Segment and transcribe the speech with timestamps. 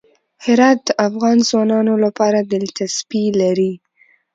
[0.45, 3.73] هرات د افغان ځوانانو لپاره دلچسپي لري.